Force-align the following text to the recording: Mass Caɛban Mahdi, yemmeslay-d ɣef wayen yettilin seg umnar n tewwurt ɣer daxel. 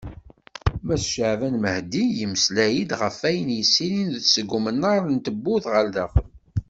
Mass 0.87 1.05
Caɛban 1.13 1.55
Mahdi, 1.63 2.03
yemmeslay-d 2.19 2.89
ɣef 3.01 3.17
wayen 3.21 3.49
yettilin 3.57 4.09
seg 4.33 4.47
umnar 4.57 5.03
n 5.11 5.17
tewwurt 5.25 5.65
ɣer 5.73 5.85
daxel. 5.95 6.27